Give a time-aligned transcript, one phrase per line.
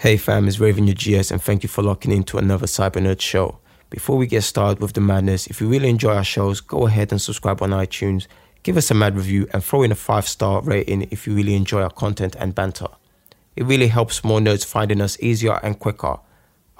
[0.00, 3.20] Hey fam, it's Raven your GS and thank you for locking into another Cyber Nerd
[3.20, 3.58] show.
[3.90, 7.10] Before we get started with the madness, if you really enjoy our shows, go ahead
[7.10, 8.28] and subscribe on iTunes,
[8.62, 11.56] give us a mad review and throw in a 5 star rating if you really
[11.56, 12.86] enjoy our content and banter.
[13.56, 16.20] It really helps more nerds finding us easier and quicker.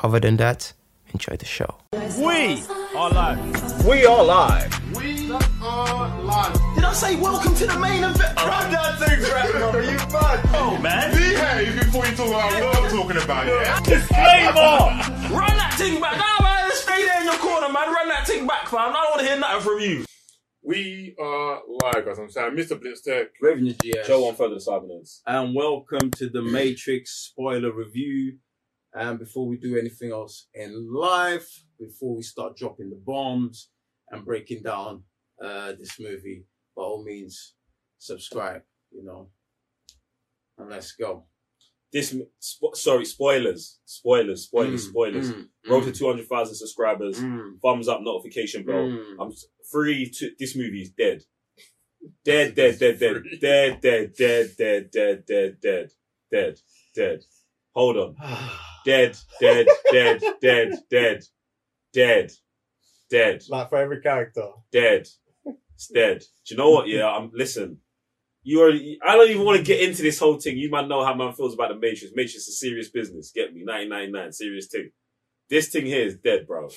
[0.00, 0.73] Other than that,
[1.12, 1.75] enjoy the show.
[1.93, 2.62] We
[2.95, 3.85] are live.
[3.85, 4.96] We are live.
[4.96, 5.03] We are live.
[5.03, 5.18] Did
[6.89, 8.34] I say welcome to the main event?
[8.34, 10.41] Run that thing right now, are you mad?
[10.55, 11.14] Oh man.
[11.14, 13.80] Behave before you talk about what I'm talking about, yeah?
[13.84, 15.37] Disclaimer.
[15.37, 16.16] Run that thing back.
[16.16, 17.92] Nah, man, stay there in your corner, man.
[17.92, 18.97] Run that thing back, fam.
[18.97, 20.05] I don't want to hear nothing from you.
[20.62, 22.19] We are live, guys.
[22.19, 22.80] I'm saying, Mr.
[22.80, 23.27] Blitztek.
[23.42, 24.06] Revenue GS.
[24.06, 25.20] Show on further the Cybernerds.
[25.27, 28.39] And welcome to the Matrix spoiler review.
[28.95, 33.69] And before we do anything else in life, before we start dropping the bombs
[34.11, 35.02] and breaking down
[35.45, 36.47] uh, this movie,
[36.78, 37.55] by all means,
[37.98, 39.28] subscribe, you know.
[40.56, 41.24] And let's go.
[41.92, 45.33] This, spo- sorry, spoilers, spoilers, spoilers, Mm, spoilers.
[45.33, 47.19] mm, Road mm, to 200,000 subscribers.
[47.19, 48.84] mm, Thumbs up, notification bell.
[48.86, 49.16] mm.
[49.19, 49.33] I'm
[49.70, 51.25] free to, this movie is dead.
[52.25, 55.91] Dead, dead, dead, dead, dead, dead, dead, dead, dead, dead, dead,
[56.31, 56.58] dead,
[56.94, 57.20] dead.
[57.75, 58.16] Hold on.
[58.84, 61.22] Dead, dead, dead, dead, dead,
[61.92, 62.33] dead,
[63.10, 64.48] dead, Like for every character.
[64.70, 65.08] dead.
[65.79, 66.19] It's dead.
[66.19, 66.89] Do you know what?
[66.89, 67.79] Yeah, I'm, listen.
[68.43, 68.73] You are.
[68.73, 70.59] I don't even want to get into this whole thing.
[70.59, 72.12] You might know how man feels about the Matrix.
[72.17, 73.31] Matrix is a serious business.
[73.33, 73.62] Get me?
[73.65, 74.91] 1999, serious thing.
[75.49, 76.69] This thing here is dead, bro.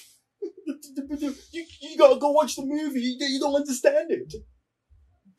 [1.17, 1.35] you,
[1.81, 3.01] you gotta go watch the movie.
[3.01, 4.35] You, you don't understand it.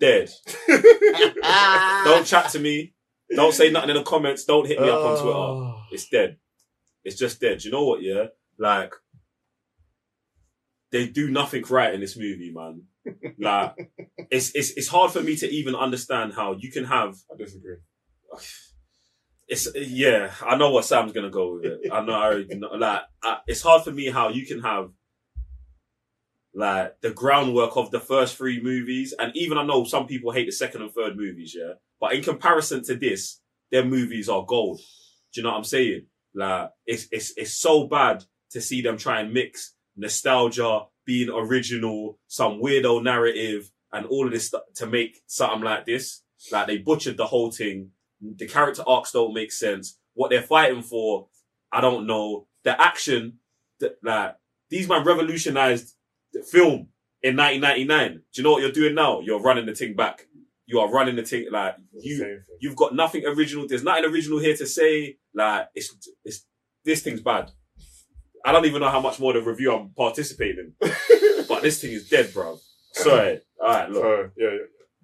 [0.01, 0.29] Dead.
[2.05, 2.93] Don't chat to me.
[3.31, 4.45] Don't say nothing in the comments.
[4.45, 5.37] Don't hit me up on Twitter.
[5.37, 5.83] Oh.
[5.93, 6.39] It's dead.
[7.05, 7.59] It's just dead.
[7.59, 8.03] Do you know what?
[8.03, 8.25] Yeah,
[8.59, 8.93] like
[10.91, 12.83] they do nothing right in this movie, man.
[13.39, 13.75] Like
[14.31, 17.17] it's it's it's hard for me to even understand how you can have.
[17.33, 17.77] I disagree.
[19.49, 20.31] It's yeah.
[20.41, 21.93] I know what Sam's gonna go with it.
[21.93, 22.15] I know.
[22.15, 22.69] I already know.
[22.69, 24.91] Like I, it's hard for me how you can have
[26.55, 30.47] like the groundwork of the first three movies, and even I know some people hate
[30.47, 31.55] the second and third movies.
[31.59, 33.41] Yeah, but in comparison to this,
[33.71, 34.79] their movies are gold.
[35.35, 36.07] Do you know what I'm saying?
[36.35, 42.19] Like it's it's it's so bad to see them try and mix nostalgia, being original,
[42.29, 46.23] some weirdo narrative, and all of this stuff to make something like this.
[46.51, 47.91] Like they butchered the whole thing.
[48.21, 49.99] The character arcs don't make sense.
[50.15, 51.29] What they're fighting for,
[51.71, 52.47] I don't know.
[52.65, 53.39] The action,
[53.81, 54.37] the, like
[54.71, 55.95] these man revolutionized
[56.33, 56.89] the film
[57.23, 58.13] in 1999.
[58.13, 59.21] Do you know what you're doing now?
[59.21, 60.27] You're running the thing back.
[60.67, 62.41] You are running the thing like you.
[62.61, 63.67] You've got nothing original.
[63.67, 65.19] There's nothing original here to say.
[65.35, 66.47] Like it's it's
[66.85, 67.51] this thing's bad.
[68.45, 70.91] I don't even know how much more of the review I'm participating in,
[71.49, 72.59] but this thing is dead, bro.
[72.93, 73.41] Sorry.
[73.61, 74.03] All right, look.
[74.03, 74.51] So, yeah,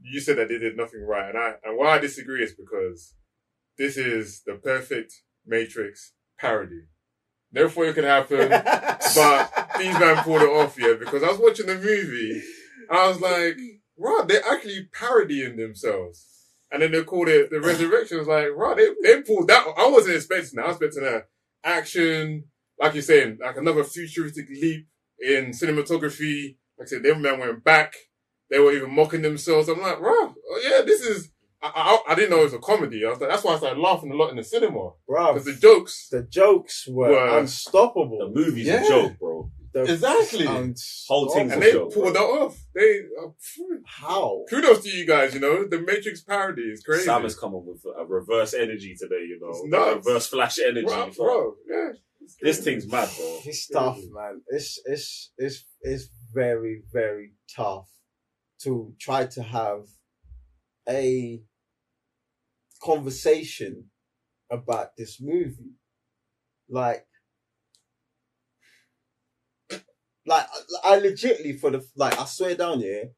[0.02, 1.28] you said that they did nothing right.
[1.28, 3.14] And I, and why I disagree is because
[3.76, 5.14] this is the perfect
[5.46, 6.82] Matrix parody.
[7.52, 8.48] Never thought it could happen.
[9.14, 12.42] but these man pulled it off, yeah, because I was watching the movie
[12.90, 13.58] I was like,
[13.98, 16.26] right, they're actually parodying themselves.
[16.70, 18.18] And then they called it the resurrection.
[18.18, 19.66] I was like, right, they, they pulled that.
[19.76, 20.64] I wasn't expecting that.
[20.64, 21.22] I was expecting a
[21.64, 22.44] action,
[22.80, 24.86] like you're saying, like another futuristic leap
[25.20, 26.56] in cinematography.
[26.78, 27.94] Like I said, they man went back.
[28.50, 29.68] They were even mocking themselves.
[29.68, 31.30] I'm like, wow, oh, yeah, this is.
[31.60, 31.72] I,
[32.06, 33.04] I, I didn't know it was a comedy.
[33.04, 35.44] I was like, that's why I started laughing a lot in the cinema Bro, because
[35.44, 36.08] the jokes.
[36.08, 38.84] the jokes were Were- The movie's Yeah.
[38.84, 39.50] a joke, bro.
[39.74, 40.46] The Exactly.
[40.46, 41.92] Whole thing's And a they joke.
[41.92, 42.56] pulled that off.
[42.74, 43.28] They uh,
[43.86, 44.44] How?
[44.48, 45.34] kudos to you guys.
[45.34, 47.04] You know the Matrix parody is crazy.
[47.04, 49.50] Sam has come up with a reverse energy today, you know.
[49.50, 50.06] It's nuts.
[50.06, 50.86] Reverse flash energy.
[50.86, 51.90] bro, bro, yeah.
[52.40, 53.38] This thing's mad, bro.
[53.44, 54.42] It's tough, man.
[54.48, 57.88] It's it's it's it's very very tough
[58.62, 59.86] to try to have
[60.88, 61.40] a
[62.82, 63.90] conversation
[64.50, 65.74] about this movie,
[66.68, 67.06] like.
[70.26, 70.46] Like
[70.84, 73.12] I I legitly for the like I swear down here,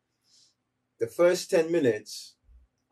[1.00, 2.36] the first ten minutes,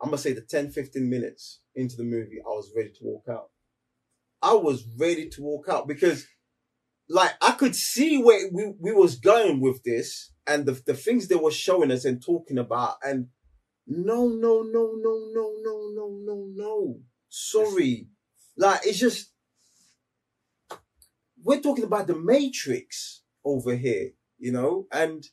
[0.03, 3.27] I'm gonna say the 10, 15 minutes into the movie, I was ready to walk
[3.31, 3.51] out.
[4.43, 6.27] I was ready to walk out because
[7.09, 11.29] like I could see where we, we was going with this and the, the things
[11.29, 13.29] they were showing us and talking about and
[13.87, 17.01] no no no no no no no no no.
[17.29, 18.09] Sorry.
[18.57, 19.33] Like it's just
[21.43, 24.87] we're talking about the matrix over here you know?
[24.93, 25.25] And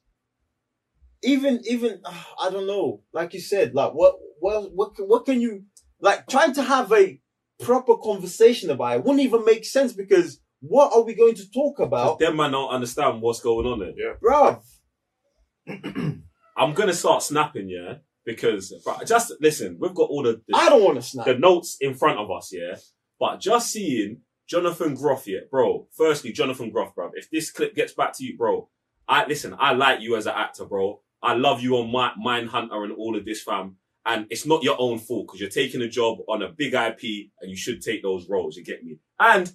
[1.24, 3.01] even even ah, I don't know.
[3.13, 5.63] Like you said like what what what what can you
[6.00, 7.19] like trying to have a
[7.62, 11.80] proper conversation about it wouldn't even make sense because what are we going to talk
[11.80, 14.18] about, Them man don't understand what's going on there.
[14.24, 14.62] bruv?
[16.57, 19.78] I'm gonna start snapping, yeah, because but just listen.
[19.80, 21.25] We've got all the the, I don't want to snap.
[21.25, 22.75] the notes in front of us, yeah.
[23.19, 25.88] But just seeing Jonathan Groff, yeah, bro.
[25.96, 27.12] Firstly, Jonathan Groff, bro.
[27.13, 28.69] If this clip gets back to you, bro,
[29.08, 29.56] I listen.
[29.60, 31.01] I like you as an actor, bro.
[31.22, 33.78] I love you on my Mindhunter and all of this, fam.
[34.06, 37.31] And it's not your own fault because you're taking a job on a big IP
[37.42, 38.56] and you should take those roles.
[38.56, 39.00] You get me?
[39.19, 39.52] And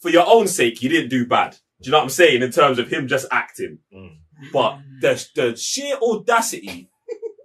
[0.00, 1.52] for your own sake, you didn't do bad.
[1.80, 2.42] Do you know what I'm saying?
[2.42, 3.78] In terms of him just acting.
[3.94, 4.16] Mm.
[4.52, 6.90] But the, the sheer audacity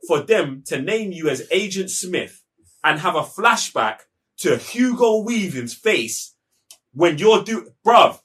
[0.07, 2.43] for them to name you as Agent Smith
[2.83, 3.99] and have a flashback
[4.39, 6.35] to Hugo Weaving's face
[6.93, 8.19] when you're do, bruv,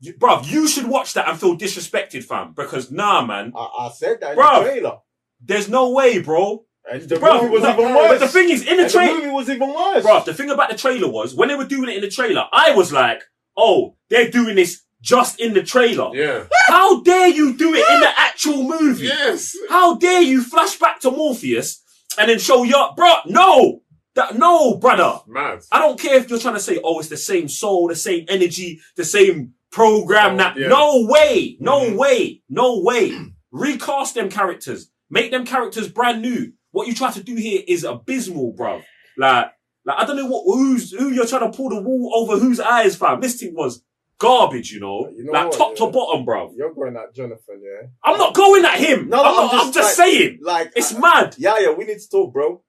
[0.00, 2.52] you- bruv, you should watch that and feel disrespected, fam.
[2.54, 4.64] Because nah, man, I, I said that in Bruv.
[4.64, 4.98] the trailer.
[5.40, 6.64] there's no way, bro.
[6.98, 9.48] The Bruv, movie was even but the thing is, in the trailer, the movie was
[9.50, 10.02] even worse.
[10.02, 12.44] Bro, the thing about the trailer was when they were doing it in the trailer,
[12.52, 13.22] I was like,
[13.56, 16.14] oh, they're doing this just in the trailer.
[16.14, 16.44] Yeah.
[16.66, 19.06] How dare you do it in the actual movie?
[19.06, 19.56] Yes.
[19.68, 21.82] How dare you flash back to Morpheus
[22.18, 23.14] and then show your bro?
[23.26, 23.82] No,
[24.14, 25.20] that no, brother.
[25.28, 25.60] Mad.
[25.70, 28.24] I don't care if you're trying to say, oh, it's the same soul, the same
[28.28, 30.34] energy, the same program.
[30.34, 30.68] Oh, that yeah.
[30.68, 31.96] no way, no Mhm.
[31.96, 33.16] way, no way.
[33.52, 36.52] Recast them characters, make them characters brand new.
[36.72, 38.82] What you try to do here is abysmal, bruv.
[39.16, 39.52] Like,
[39.84, 42.60] like I don't know what who's who you're trying to pull the wool over whose
[42.60, 43.20] eyes, fam.
[43.20, 43.82] This thing was
[44.18, 46.52] garbage, you know, You know like what, top to bottom, bro.
[46.56, 47.88] You're going at Jonathan, yeah?
[48.04, 49.08] I'm not going at him.
[49.08, 50.38] No, I'm, I'm not, just I'm just like- saying.
[50.42, 51.34] Like, It's uh, mad.
[51.38, 52.62] yeah, yeah, we need to talk, bro.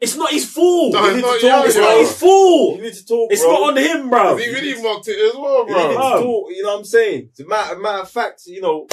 [0.00, 0.92] It's not his fault.
[0.94, 1.84] No, We it's need not to talk, It's bro.
[1.84, 2.76] not his fault.
[2.76, 3.52] You need to talk, It's bro.
[3.52, 4.36] not on him, bro.
[4.36, 5.76] He really mocked it as well, bro.
[5.82, 7.30] You need to talk, you know what I'm saying?
[7.32, 8.86] As a matter, matter of fact, you know,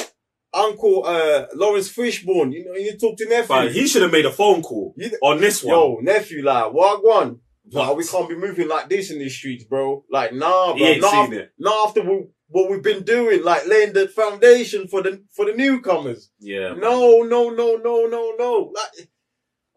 [0.56, 3.48] Uncle uh, Laurence Fishburne, you know, you talk to nephew.
[3.48, 5.74] But he should have made a phone call You- on this one.
[5.74, 7.40] Yo, nephew, like, what one?
[7.70, 10.04] Like, we can't be moving like this in these streets, bro.
[10.10, 10.88] Like, nah, he bro.
[10.88, 11.50] ain't Not, after, it.
[11.58, 15.52] not after we, what we've been doing, like laying the foundation for the for the
[15.52, 16.30] newcomers.
[16.38, 16.74] Yeah.
[16.74, 18.72] No, no, no, no, no, no.
[18.72, 19.08] Like,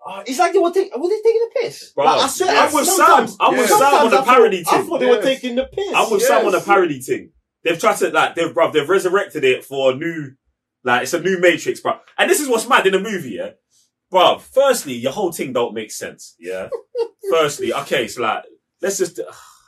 [0.07, 1.91] uh, it's like they were taking, were they taking a piss?
[1.93, 3.27] Bro, like, I swear, I'm with Sam.
[3.39, 5.91] I'm with Sam on the I thought- parody I thought they were taking the piss.
[5.95, 7.31] I'm with Sam on the parody thing.
[7.63, 10.33] They've tried to like they've bruv, they've resurrected it for a new
[10.83, 11.99] like it's a new Matrix, bro.
[12.17, 13.51] And this is what's mad in the movie, yeah.
[14.11, 16.69] Bruv, firstly, your whole thing don't make sense, yeah.
[17.31, 18.43] firstly, okay, so like
[18.81, 19.19] let's just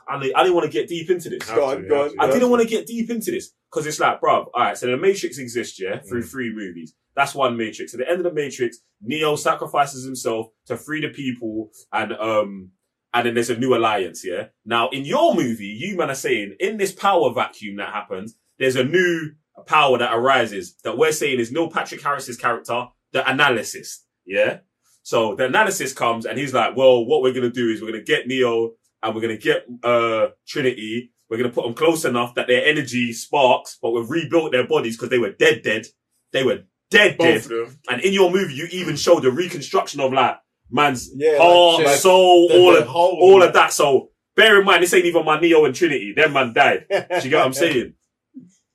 [0.08, 1.48] I didn't, I didn't want to get deep into this.
[1.48, 2.14] Go on, go on.
[2.18, 4.86] I didn't want to get deep into this because it's like, bruv, all right, so
[4.86, 6.94] the Matrix exists, yeah, through three movies.
[7.14, 7.94] That's one Matrix.
[7.94, 12.70] At the end of the Matrix, Neo sacrifices himself to free the people and, um,
[13.14, 14.46] and then there's a new alliance, yeah?
[14.64, 18.76] Now, in your movie, you man are saying in this power vacuum that happens, there's
[18.76, 19.32] a new
[19.66, 24.58] power that arises that we're saying is Neil Patrick Harris's character, the analysis, yeah?
[25.02, 27.88] So the analysis comes and he's like, well, what we're going to do is we're
[27.90, 28.72] going to get Neo
[29.02, 31.12] and we're going to get, uh, Trinity.
[31.28, 34.66] We're going to put them close enough that their energy sparks, but we've rebuilt their
[34.66, 35.86] bodies because they were dead, dead.
[36.32, 36.60] They were
[36.90, 37.18] dead, dead.
[37.18, 37.78] Both of them.
[37.90, 40.36] And in your movie, you even show the reconstruction of like
[40.70, 43.72] man's Yeah, heart, like, soul, The- all the of whole- all of that.
[43.72, 46.12] So bear in mind, this ain't even my Neo and Trinity.
[46.14, 46.86] Them man died.
[46.90, 47.94] Do you get what I'm saying?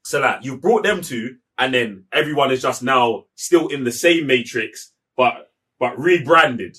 [0.07, 3.91] So like you brought them to, and then everyone is just now still in the
[3.91, 6.77] same matrix, but but rebranded.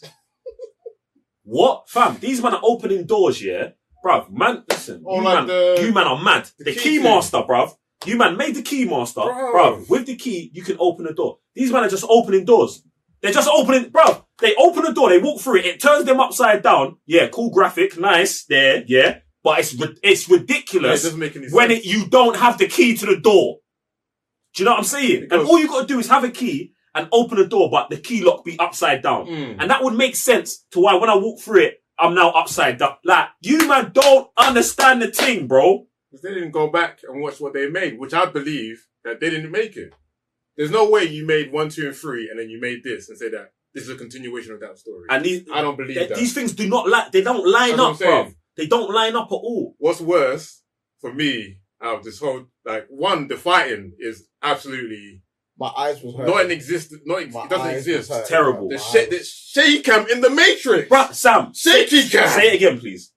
[1.42, 2.16] what, fam?
[2.20, 3.70] These men are opening doors, yeah,
[4.04, 4.30] bruv.
[4.30, 6.48] Man, listen, Oh, you, like man, the- you man are mad.
[6.58, 7.72] the The, key key, master, bruv.
[8.06, 9.52] You man made the key master, Bruv.
[9.54, 9.90] bruv.
[9.90, 11.38] With the key, you can open a door.
[11.54, 12.82] These men are just opening doors.
[13.20, 14.25] They're just opening, bruv.
[14.40, 16.96] They open the door, they walk through it, it turns them upside down.
[17.06, 19.19] Yeah, cool graphic, nice, there, yeah.
[19.43, 22.97] But it's it's Yeah, it ridiculous make any when it, you don't have the key
[22.97, 23.59] to the door.
[24.54, 25.21] Do you know what I'm saying?
[25.23, 27.71] Because- and all you got to do is have a key and open the door,
[27.71, 29.26] but the key lock be upside down.
[29.26, 29.57] Mm.
[29.61, 32.78] And that would make sense to why when I walk through it, I'm now upside
[32.78, 32.97] down.
[33.04, 35.87] Like, you man don't understand the thing, bro.
[36.11, 39.30] Because they didn't go back and watch what they made, which I believe that they
[39.30, 39.92] didn't make it.
[40.57, 43.18] There's no way you made one, two, and three, and then you made this and
[43.18, 45.07] say that this is a continuation of that story.
[45.11, 46.18] And these, I don't believe th- that.
[46.18, 48.33] these things do not like, they don't line That's up, bro.
[48.59, 48.69] Saying.
[48.69, 49.75] They don't line up at all.
[49.79, 50.62] What's worse
[51.00, 55.23] for me out of this whole like one, the fighting is absolutely
[55.59, 56.27] My eyes was hurt.
[56.27, 57.03] not in existence.
[57.07, 58.11] Not ex- My it doesn't exist.
[58.11, 58.29] was hurt.
[58.29, 58.69] Terrible.
[58.69, 60.88] The My sh- eyes- the shaky cam in the Matrix.
[60.88, 62.29] Bruh, Sam, Shaky cam.
[62.29, 63.12] say it again, please.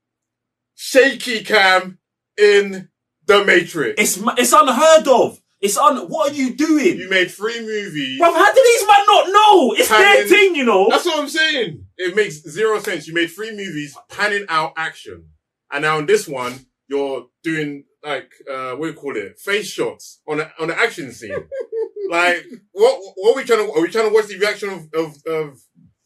[0.76, 2.00] Shaky cam
[2.38, 2.90] in
[3.26, 4.02] the Matrix.
[4.02, 5.40] It's, it's unheard of.
[5.60, 6.98] It's un, what are you doing?
[6.98, 8.18] you made three movies.
[8.18, 9.74] Bro, how do these men not know?
[9.78, 10.88] It's their Cannon- thing, you know.
[10.90, 11.86] That's what I'm saying.
[11.98, 13.08] It makes zero sense.
[13.08, 15.26] You made three movies panning out action.
[15.72, 16.54] And now in this one,
[16.88, 19.40] you're doing like, uh, what do you call it?
[19.40, 21.32] Face shots on a, on an action scene.
[22.10, 24.90] like, what, what are we trying to, are we trying to watch the reaction of,
[24.94, 25.60] of, of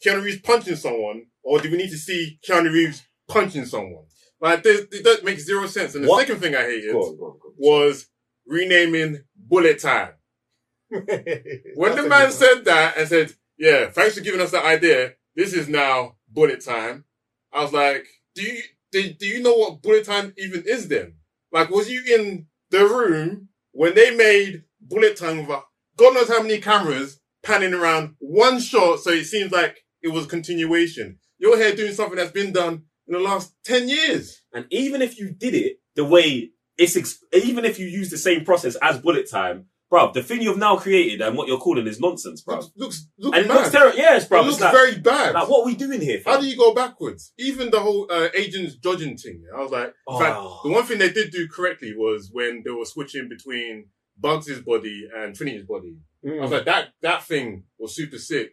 [0.06, 1.26] Keanu Reeves punching someone?
[1.44, 4.06] Or do we need to see Keanu Reeves punching someone?
[4.42, 5.96] Like, this, it does make zero sense.
[5.96, 6.28] And the What?
[6.28, 7.54] second thing I hated Go on, go on, go on.
[7.58, 8.08] was
[8.46, 10.14] renaming Bullet Time.
[10.92, 15.14] When That's the man said that and said, "Yeah, thanks for giving us that idea.
[15.36, 17.06] This is now bullet time,"
[17.52, 18.06] I was like,
[18.36, 18.62] "Do you
[18.92, 21.16] do, do you know what bullet time even is then?
[21.52, 25.60] Like, was you in the room when they made bullet time with
[25.98, 30.26] God knows how many cameras panning around one shot, so it seems like it was
[30.26, 31.18] continuation.
[31.38, 34.42] You're here doing something that's been done in the last ten years.
[34.54, 38.18] And even if you did it the way it's, ex- even if you use the
[38.18, 41.88] same process as bullet time, bruv, the thing you've now created and what you're calling
[41.88, 42.58] is nonsense, bruv.
[42.58, 43.56] Looks, looks, looks And it bad.
[43.56, 43.98] looks terrible.
[43.98, 45.34] Yes, it looks like, very bad.
[45.36, 46.22] like, what are we doing here?
[46.26, 47.34] How do you go backwards?
[47.38, 49.44] Even the whole uh, agents judging thing.
[49.56, 50.62] I was like, in fact, Oh.
[50.64, 53.88] the one thing they did do correctly was when they were switching between
[54.18, 55.98] Bugs' body and Trinity's body.
[56.28, 58.52] I was like, that that thing was super sick,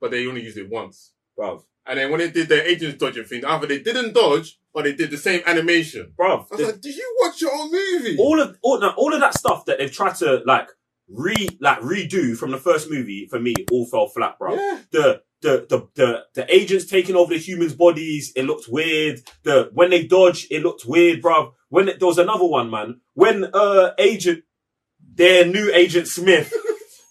[0.00, 1.12] but they only used it once.
[1.38, 1.62] bruv?
[1.90, 4.94] And then when they did their agents dodging thing, either they didn't dodge or they
[4.94, 6.12] did the same animation.
[6.16, 8.16] Bruv, I was the- like, did you watch your own movie?
[8.16, 10.68] all of all, no, all of that stuff that they've tried to like
[11.08, 14.54] re like redo from the first movie for me all fell flat, bro.
[14.54, 14.78] Yeah.
[14.92, 19.20] The, the the the the agents taking over the humans' bodies, it looked weird.
[19.42, 21.54] The when they dodge, it looked weird, bro.
[21.70, 24.44] When it, there was another one, man, when uh agent
[25.14, 26.52] their new agent Smith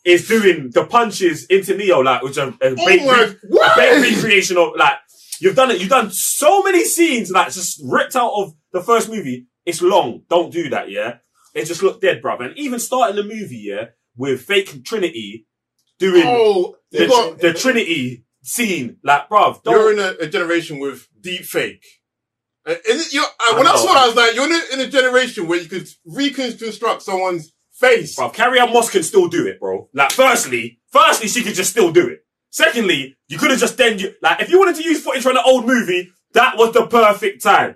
[0.05, 3.77] is doing the punches into Neo, like which are a Oh big, my, big what?
[3.77, 4.95] recreation of like
[5.39, 5.79] you've done it.
[5.79, 9.47] You've done so many scenes like just ripped out of the first movie.
[9.65, 10.23] It's long.
[10.29, 10.89] Don't do that.
[10.89, 11.17] Yeah,
[11.53, 12.43] it just looked dead, bruv.
[12.43, 15.47] And even starting the movie, yeah, with fake Trinity
[15.99, 21.07] doing Oh, the, got, the Trinity scene, like, bruv, you're in a, a generation with
[21.19, 21.83] deep fake.
[22.65, 24.53] Uh, is it, you're, uh, when I I, saw that, I was like, you're in
[24.53, 28.17] a, in a generation where you could reconstruct someone's face.
[28.17, 29.89] Bruv, Carrie-Anne Moss can still do it, bro.
[29.93, 32.19] Like, firstly, firstly, she could just still do it.
[32.51, 35.37] Secondly, you could have just then, you, like, if you wanted to use footage from
[35.37, 37.75] an old movie, that was the perfect time.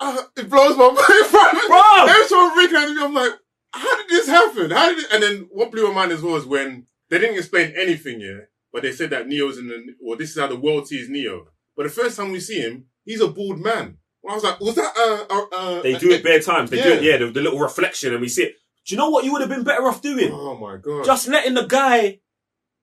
[0.00, 0.98] Uh, it blows my mind.
[0.98, 2.08] Bruv!
[2.08, 3.32] Every time I'm reconnecting, I'm like,
[3.72, 4.70] how did this happen?
[4.70, 5.12] How did it?
[5.12, 8.48] And then what blew my mind as well is when they didn't explain anything yet,
[8.72, 11.46] but they said that Neo's in the, well, this is how the world sees Neo.
[11.76, 13.98] But the first time we see him, he's a bald man.
[14.22, 16.70] Well, I was like, was that, uh, uh, uh They do it bare times.
[16.70, 17.12] They do it, Yeah.
[17.12, 18.54] yeah, the, the little reflection, and we see it.
[18.86, 20.30] Do you know what you would have been better off doing?
[20.32, 21.04] Oh my god.
[21.04, 22.20] Just letting the guy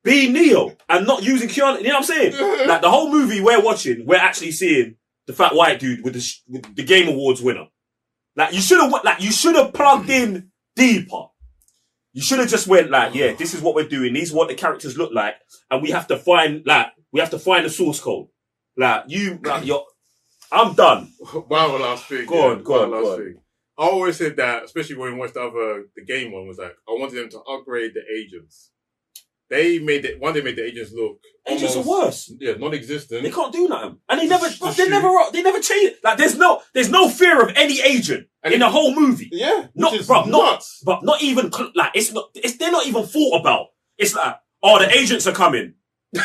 [0.03, 1.77] be Neo and not using Keanu.
[1.81, 2.67] You know what I'm saying?
[2.67, 4.95] like the whole movie we're watching, we're actually seeing
[5.27, 7.67] the fat white dude with the sh- with the Game Awards winner.
[8.35, 11.25] Like you should have like you should have plugged in deeper.
[12.13, 14.13] You should have just went like, yeah, this is what we're doing.
[14.13, 15.35] These are what the characters look like,
[15.69, 18.27] and we have to find like we have to find the source code.
[18.77, 19.85] Like you, like you're.
[20.51, 21.13] I'm done.
[21.49, 22.25] Wow, last thing.
[22.25, 23.17] Go yeah, on, go on, Last on.
[23.17, 23.35] Thing.
[23.81, 26.75] I always said that, especially when we watched the other, the game one was like,
[26.87, 28.69] I wanted them to upgrade the agents.
[29.49, 32.31] They made it, one, they made the agents look Agents are worse.
[32.39, 33.23] Yeah, non-existent.
[33.23, 35.95] They can't do nothing, and they never, Just they never, they never change.
[36.03, 39.29] Like there's no, there's no fear of any agent And in the whole movie.
[39.31, 40.83] Yeah, Not, bruv, not, nuts.
[40.85, 42.29] but not even like it's not.
[42.35, 43.67] It's they're not even thought about.
[43.97, 45.73] It's like, oh, the agents are coming.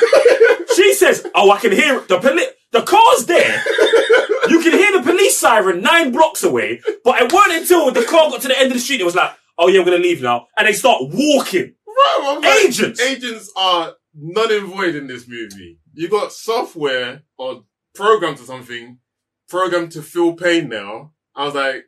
[0.77, 2.09] she says, oh, I can hear it.
[2.09, 3.63] the poli- The car's there.
[4.51, 6.81] you can hear the police siren nine blocks away.
[7.05, 9.01] But it wasn't until the car got to the end of the street.
[9.01, 11.75] It was like, oh yeah, we're gonna leave now, and they start walking.
[12.23, 13.01] I'm like, Agents.
[13.01, 15.79] Agents are none and void in this movie.
[15.95, 18.99] You got software or programs or something
[19.49, 21.13] programmed to feel pain now.
[21.35, 21.85] I was like,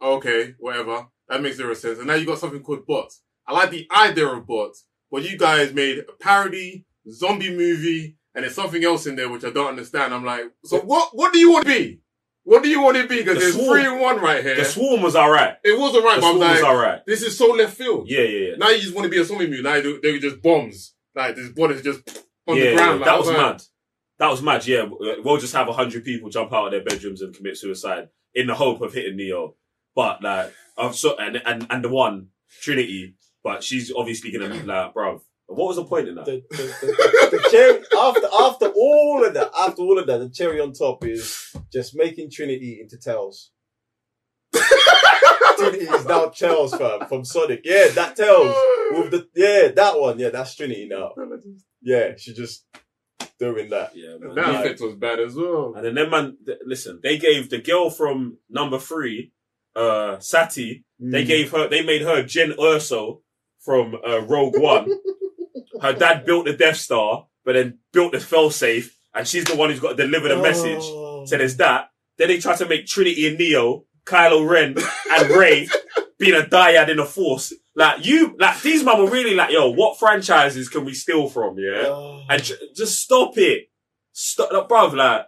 [0.00, 1.06] okay, whatever.
[1.28, 1.98] That makes zero sense.
[1.98, 3.22] And now you got something called bots.
[3.46, 8.44] I like the idea of bots, but you guys made a parody, zombie movie, and
[8.44, 10.14] there's something else in there which I don't understand.
[10.14, 12.00] I'm like, so what, what do you want to be?
[12.44, 13.18] What do you want to be?
[13.18, 13.78] Because The there's swarm.
[13.78, 14.56] three and one right here.
[14.56, 15.56] The swarm was alright.
[15.62, 17.00] it was alright, The but I'm swarm was alright.
[17.06, 18.08] this is so left field.
[18.08, 18.56] Yeah, yeah, yeah.
[18.56, 19.62] Now you just want to be a zombie movie.
[19.62, 20.94] Now they, they were just bombs.
[21.14, 23.00] Like this bodies just on yeah, the ground.
[23.00, 23.62] yeah, like, that was like, mad.
[24.18, 24.66] That was mad.
[24.66, 28.08] Yeah, we'll just have a hundred people jump out of their bedrooms and commit suicide
[28.34, 29.54] in the hope of hitting Neo.
[29.94, 32.28] But like, I'm so and and and the one
[32.62, 35.20] Trinity, but she's obviously gonna like, bruv.
[35.52, 36.24] What was the point in that?
[36.26, 40.28] the, the, the, the cherry after after all of that, after all of that, the
[40.30, 43.50] cherry on top is just making Trinity into Tails.
[45.58, 47.62] Trinity is now Tails fam from Sonic.
[47.64, 48.54] Yeah, that Tails
[48.92, 50.18] with the yeah that one.
[50.18, 51.12] Yeah, that's Trinity now.
[51.82, 52.66] Yeah, she just
[53.38, 53.92] doing that.
[53.94, 54.34] yeah, man.
[54.34, 55.72] That Like, effect was bad as well.
[55.76, 59.32] and then them man, th- listen, they gave the girl from number three,
[59.74, 60.84] uh, Sati.
[61.02, 61.12] Mm.
[61.12, 63.20] They gave her, they made her Jyn Erso
[63.58, 64.90] from uh, Rogue One.
[65.82, 69.70] her dad built the Death Star, but then built the failsafe, and she's the one
[69.70, 70.78] who's got to deliver the message.
[70.82, 71.24] Oh.
[71.26, 71.90] So there's that.
[72.18, 74.76] Then they try to make Trinity and Neo, Kylo Ren
[75.10, 75.68] and Rey
[76.18, 77.52] being a dyad in the Force.
[77.74, 81.56] Like you, like these man were really like, yo, what franchises can we steal from?
[81.58, 82.24] Yeah, Oh.
[82.28, 83.68] and j- just stop it.
[84.12, 84.94] Stop, like, bruv.
[84.94, 85.26] Like,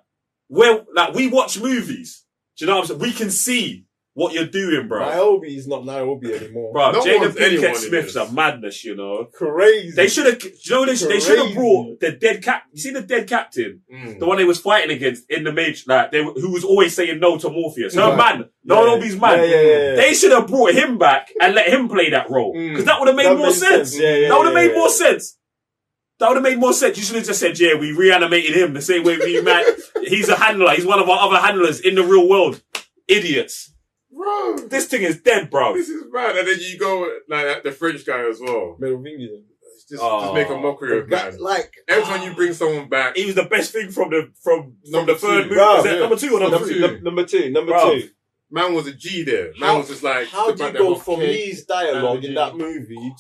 [0.49, 2.25] where, like we watch movies.
[2.59, 3.01] Do you know what I'm saying?
[3.01, 5.01] We can see what you're doing, bro.
[5.09, 6.73] Niobe is not Niobe anymore.
[6.73, 9.25] Bro, No Jada one's Pinkett Smith's a madness, you know.
[9.33, 9.93] Crazy.
[9.97, 12.65] They should have, you know, they, they should have brought the dead cap.
[12.73, 14.19] You see the dead captain, Mm.
[14.19, 17.21] the one they was fighting against in the mage, like they, who was always saying
[17.21, 17.95] no to Morpheus.
[17.95, 18.39] Her Right.
[18.39, 18.87] man, no, Yeah.
[18.95, 19.39] nobody's man.
[19.39, 19.95] Yeah, yeah, yeah, yeah.
[19.95, 22.71] They should have brought him back and let him play that role Mm.
[22.71, 23.99] because that would have made That more makes sense.
[23.99, 24.79] Yeah, yeah, that would have yeah, made yeah.
[24.79, 25.39] more sense.
[26.19, 26.97] That would have made more sense.
[26.99, 29.65] You should have just said, "Yeah, we reanimated him the same way we man.
[30.05, 30.71] He's a handler.
[30.73, 32.63] He's one of our other handlers in the real world.
[33.09, 33.72] Idiots.
[34.15, 35.75] Bro, This thing is dead, bro.
[35.75, 36.37] this is bad.
[36.37, 38.77] And then you go like the French guy as well.
[38.79, 39.45] Merovingian.
[39.89, 40.21] Just, Oh.
[40.23, 41.39] just make a mockery of man.
[41.39, 44.77] Like, Every time you bring someone back, He was the best thing from the from
[44.91, 45.55] from the third movie.
[45.57, 45.99] Bro, yeah.
[46.01, 46.75] number two or number Number three?
[46.75, 46.81] two.
[46.81, 48.01] num- number two, number Bruv.
[48.03, 48.09] two.
[48.51, 49.47] man was a G there.
[49.59, 51.47] Man How- was just like, How do you go from cake.
[51.47, 53.13] his dialogue in that movie,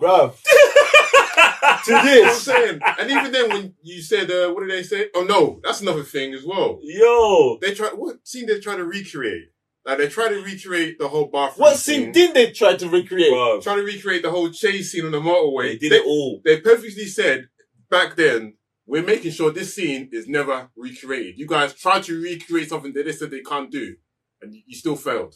[0.00, 0.34] bruv,
[1.84, 2.42] to You know I'm this?
[2.42, 2.80] saying?
[2.98, 5.08] And even then, when you said, uh, what did they say?
[5.14, 6.78] Oh no, that's another thing as well.
[6.82, 9.48] Yo, They try what scene they try to recreate?
[9.86, 11.62] Like they try to recreate the whole bathroom.
[11.62, 13.30] What scene did they try to recreate?
[13.32, 15.70] bro, Try to recreate the whole chase scene on the motorway.
[15.72, 16.40] they did it all.
[16.44, 17.48] They perfectly said
[17.90, 18.54] back then,
[18.86, 21.38] we're making sure this scene is never recreated.
[21.38, 23.94] You guys tried to recreate something that they said they can't do,
[24.42, 25.34] and you still failed.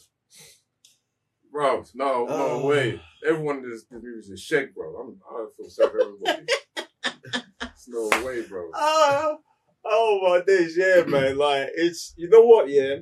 [1.51, 2.65] Bro, no, no Oh.
[2.67, 3.01] way.
[3.25, 4.93] Everyone in this, this movie is a shag, bro.
[4.97, 6.45] I'm, I feel sorry for everybody.
[7.61, 8.69] There's no way, bro.
[8.75, 9.31] Ah,
[9.85, 11.37] oh my days, yeah, man.
[11.37, 12.97] Like it's you know what, yeah.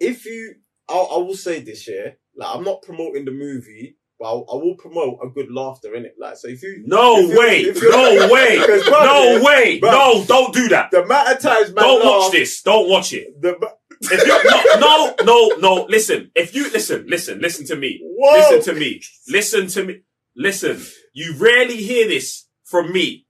[0.00, 0.54] If you,
[0.88, 2.10] I, I will say this, yeah.
[2.36, 6.04] Like I'm not promoting the movie, but I, I will promote a good laughter in
[6.06, 6.14] it.
[6.18, 9.90] Like so, if you No If way, no way, bruv, no way, bruv.
[9.92, 10.90] no, don't do that.
[10.90, 12.62] the amount of times, man, Don't laugh, watch this.
[12.62, 13.40] Don't watch it.
[13.40, 13.58] The,
[14.02, 15.84] If you no, no, no, no.
[15.88, 16.30] Listen.
[16.34, 18.00] If you listen, listen, listen to me.
[18.02, 18.38] Whoa.
[18.56, 19.02] Listen to me.
[19.28, 20.00] Listen to me.
[20.36, 20.80] Listen.
[21.12, 23.26] You rarely hear this from me.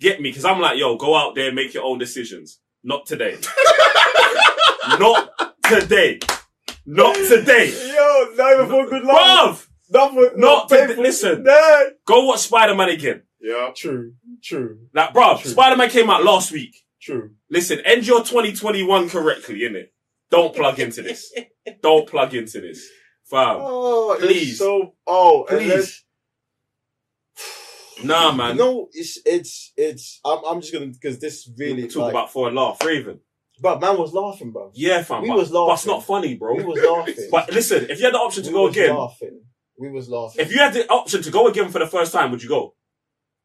[0.00, 0.30] Get me?
[0.30, 2.60] Because I'm like, yo, go out there and make your own decisions.
[2.82, 3.36] Not today.
[4.98, 5.30] Not
[5.68, 6.18] today.
[6.86, 7.68] Not today.
[7.94, 9.68] Yo, not even for good laugh.
[9.68, 11.42] Bruv, Not for, Not pay to- for- listen.
[11.44, 11.80] Nah.
[12.06, 13.22] go watch Spider Man again.
[13.40, 13.70] Yeah.
[13.76, 15.44] True, true, Like, bruv.
[15.44, 16.74] Spider Man came out last week.
[17.00, 17.30] true.
[17.50, 19.88] Listen, end your 2021 correctly, innit?
[20.30, 21.32] Don't plug into this.
[21.82, 22.88] Don't plug into this.
[23.30, 23.58] Fam.
[23.60, 24.58] Oh, Please.
[24.58, 26.02] So oh, Please.
[28.02, 28.56] Nah, man.
[28.56, 30.20] No, it's it's it's.
[30.24, 33.20] I'm I'm just gonna because this really Talk like, about for a laugh, Raven.
[33.64, 34.72] But man was laughing, bro.
[34.74, 35.22] Yeah, fam.
[35.22, 35.92] We but, was but it's laughing.
[35.92, 36.54] not funny, bro.
[36.54, 37.28] We was laughing.
[37.30, 39.40] But listen, if you had the option to we go was again, laughing.
[39.78, 40.42] We was laughing.
[40.42, 42.74] if you had the option to go again for the first time, would you go?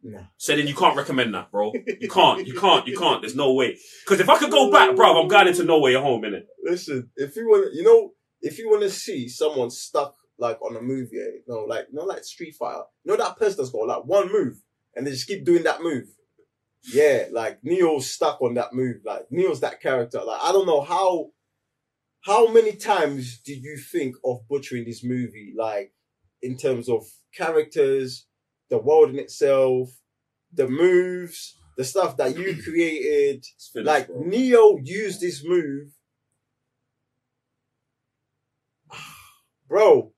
[0.04, 0.24] Nah.
[0.36, 1.72] So then you can't recommend that, bro.
[2.02, 2.46] You can't.
[2.46, 2.86] You can't.
[2.86, 3.22] You can't.
[3.22, 3.78] There's no way.
[4.04, 6.44] Because if I could go back, bro, I'm going into No Way Home, innit?
[6.66, 10.76] Listen, if you want, you know, if you want to see someone stuck like on
[10.76, 13.56] a movie, eh, you know, like you know, like Street Fighter, you know that person
[13.58, 14.56] that's got like one move
[14.96, 16.08] and they just keep doing that move.
[16.86, 18.98] Yeah, like Neo's stuck on that move.
[19.06, 20.22] Like Neo's that character.
[20.24, 21.32] Like I don't know how
[22.26, 25.54] how many times did you think of butchering this movie?
[25.58, 25.94] Like
[26.42, 28.26] in terms of characters,
[28.70, 29.90] the world in itself,
[30.54, 33.46] the moves, the stuff that you created.
[33.74, 34.22] Finished, Like bro.
[34.24, 35.90] Neo used this move,
[39.70, 40.09] bro, bro,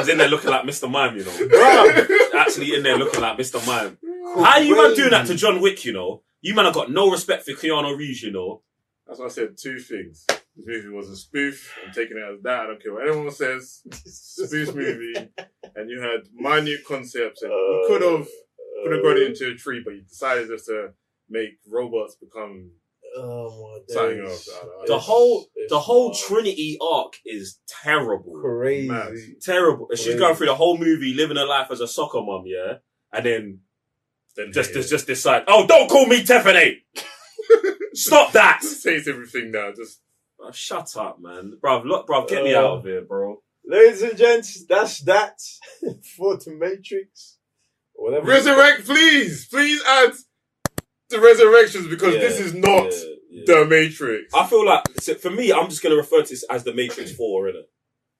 [0.00, 0.90] Man's in there looking like Mr.
[0.90, 1.48] Mime, you know.
[1.48, 2.40] bro.
[2.40, 3.64] Actually in there looking like Mr.
[3.66, 3.98] Mime.
[4.42, 6.22] How you man doing that to John Wick, you know?
[6.40, 8.62] You man have got no respect for Keanu Reeves, you know?
[9.06, 10.24] That's why I said two things.
[10.56, 11.74] This movie was a spoof.
[11.86, 12.60] I'm taking it as that.
[12.60, 13.82] I don't care what anyone says.
[13.92, 15.28] Spoof movie,
[15.76, 18.28] and you had minute concepts, and you uh, could have
[18.82, 20.92] could have got it into a tree, but you decided just to
[21.28, 22.70] make robots become
[23.16, 24.30] Oh my something days.
[24.30, 24.48] else.
[24.48, 26.18] I don't- I The don't- whole it's the whole wild.
[26.18, 28.40] Trinity arc is terrible.
[28.40, 28.88] crazy.
[28.88, 29.12] Mad.
[29.42, 29.88] Terrible.
[29.90, 32.74] And She's going through the whole movie living her life as a soccer mom, yeah?
[33.12, 33.60] And then
[34.36, 34.74] Then just yeah.
[34.76, 36.84] just, just decide, oh don't call me Tiffany!
[37.94, 38.62] Stop that!
[38.62, 39.72] says everything now.
[39.74, 40.00] Just
[40.42, 41.58] Oh, shut up, man.
[41.62, 43.42] Bruv, look, bruv, get me Uh, out of here, bro.
[43.66, 45.38] Ladies and gents, that's that
[46.16, 47.36] for the Matrix.
[47.92, 48.26] Whatever.
[48.26, 50.12] resurrect, please, please add
[51.10, 53.42] the resurrections because Yeah, this is not Yeah, yeah.
[53.46, 54.32] the Matrix.
[54.34, 54.84] I feel like
[55.20, 57.64] for me, I'm just gonna refer to this as the Matrix Four, innit?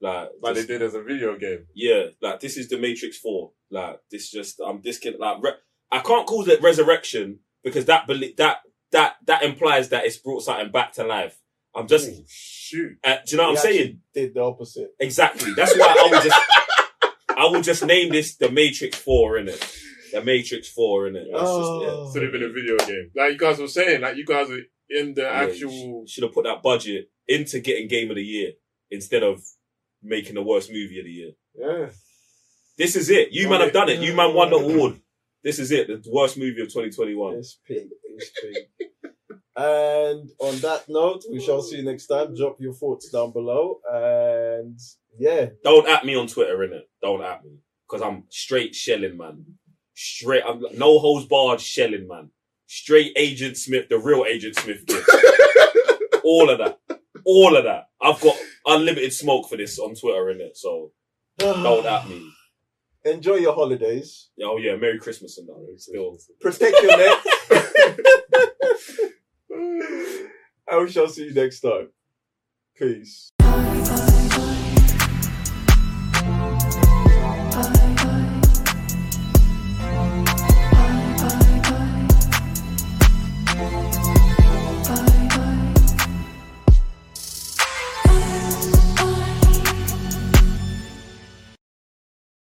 [0.00, 1.66] Like, Like just- they did as a video game.
[1.74, 3.52] yeah, like this is the Matrix Four.
[3.70, 5.58] Like this, just I'm discon like re-
[5.92, 8.58] I can't call it resurrection because that belie- that
[8.92, 11.36] that that implies that it's brought something back to life.
[11.74, 12.98] I'm just, Ooh, shoot.
[13.04, 14.00] uh, do you know what I'm He saying?
[14.12, 14.90] Did the opposite.
[14.98, 15.52] Exactly.
[15.54, 16.40] That's why I would just
[17.36, 19.60] I will just name this the Matrix Four, innit?
[20.12, 21.26] The Matrix Four, innit?
[21.30, 21.88] That's just, yeah.
[21.90, 22.10] Oh.
[22.12, 23.10] Should have been a video game.
[23.14, 26.04] Like you guys were saying, like you guys were in the actual.
[26.06, 28.52] should have put that budget into getting Game of the Year
[28.90, 29.42] instead of
[30.02, 31.32] making the worst movie of the year.
[31.54, 31.90] Yeah.
[32.76, 33.32] This is it.
[33.32, 34.00] You man have done it.
[34.00, 35.00] You man won the award.
[35.44, 35.86] This is it.
[35.88, 37.34] The worst movie of 2021.
[37.34, 37.88] It's pig.
[38.16, 39.00] It's pig.
[39.56, 42.34] And on that note, we shall see you next time.
[42.34, 43.80] Drop your thoughts down below.
[43.90, 44.78] And
[45.18, 46.84] yeah, Don't at me on Twitter, innit?
[47.02, 47.58] Don't at me.
[47.86, 49.44] Because I'm straight shelling, man.
[50.02, 52.30] Straight, I'm no hose barred shelling, man.
[52.66, 54.82] Straight Agent Smith, the real Agent Smith.
[56.24, 56.78] All of that.
[57.26, 57.90] All of that.
[58.00, 58.34] I've got
[58.64, 60.56] unlimited smoke for this on Twitter, innit?
[60.56, 60.92] So
[61.36, 62.32] don't at me.
[63.04, 64.30] enjoy your holidays.
[64.42, 65.74] Oh yeah, Merry Christmas and that.
[65.76, 66.16] Still.
[66.40, 67.18] Protect your neck.
[70.70, 71.90] and we shall see you next time.
[72.74, 73.29] Peace.